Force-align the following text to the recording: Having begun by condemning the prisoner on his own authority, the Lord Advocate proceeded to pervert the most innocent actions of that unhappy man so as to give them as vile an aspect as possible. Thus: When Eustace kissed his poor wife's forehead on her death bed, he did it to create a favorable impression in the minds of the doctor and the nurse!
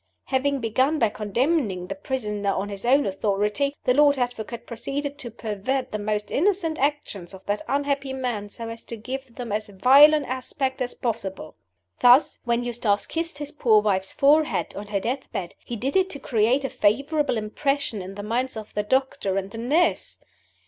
Having 0.25 0.61
begun 0.61 0.97
by 0.97 1.09
condemning 1.09 1.85
the 1.85 1.93
prisoner 1.93 2.49
on 2.51 2.69
his 2.69 2.85
own 2.87 3.05
authority, 3.05 3.75
the 3.83 3.93
Lord 3.93 4.17
Advocate 4.17 4.65
proceeded 4.65 5.19
to 5.19 5.29
pervert 5.29 5.91
the 5.91 5.99
most 5.99 6.31
innocent 6.31 6.79
actions 6.79 7.35
of 7.35 7.45
that 7.45 7.61
unhappy 7.67 8.11
man 8.11 8.49
so 8.49 8.67
as 8.67 8.83
to 8.85 8.97
give 8.97 9.35
them 9.35 9.51
as 9.51 9.69
vile 9.69 10.15
an 10.15 10.25
aspect 10.25 10.81
as 10.81 10.95
possible. 10.95 11.53
Thus: 11.99 12.39
When 12.45 12.63
Eustace 12.63 13.05
kissed 13.05 13.37
his 13.37 13.51
poor 13.51 13.79
wife's 13.79 14.11
forehead 14.11 14.73
on 14.75 14.87
her 14.87 14.99
death 14.99 15.31
bed, 15.31 15.53
he 15.63 15.75
did 15.75 15.95
it 15.95 16.09
to 16.09 16.19
create 16.19 16.65
a 16.65 16.69
favorable 16.71 17.37
impression 17.37 18.01
in 18.01 18.15
the 18.15 18.23
minds 18.23 18.57
of 18.57 18.73
the 18.73 18.81
doctor 18.81 19.37
and 19.37 19.51
the 19.51 19.59
nurse! 19.59 20.17